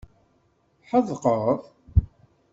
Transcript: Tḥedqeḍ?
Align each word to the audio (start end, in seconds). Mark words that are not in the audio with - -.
Tḥedqeḍ? 0.81 1.47